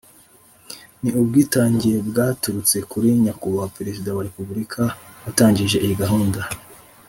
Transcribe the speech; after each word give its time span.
ni 1.01 1.09
ubwitange 1.21 1.91
bwaturutse 2.07 2.77
kuri 2.91 3.07
Nyakubahwa 3.23 3.73
Perezida 3.77 4.09
wa 4.17 4.25
Republika 4.27 4.81
watangije 5.23 5.77
iyi 5.85 5.95
gahunda 6.03 6.41